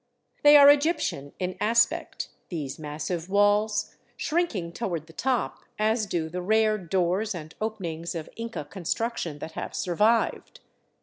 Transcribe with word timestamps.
They 0.41 0.57
are 0.57 0.67
Egyptian 0.67 1.33
in 1.37 1.55
aspect, 1.61 2.29
these 2.49 2.79
massive 2.79 3.29
walls, 3.29 3.97
shrinking 4.17 4.71
toward 4.71 5.05
the 5.05 5.13
top, 5.13 5.59
as 5.77 6.07
do 6.07 6.27
the 6.27 6.41
rare 6.41 6.79
doors 6.79 7.35
and 7.35 7.53
openings 7.61 8.15
of 8.15 8.27
Inca 8.35 8.65
construc 8.65 9.17
tion 9.17 9.37
that 9.37 9.51
have 9.51 9.75
survived. 9.75 10.61